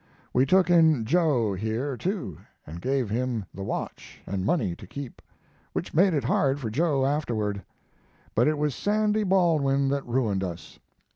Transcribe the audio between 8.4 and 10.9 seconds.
it was Sandy Baldwin that ruined us.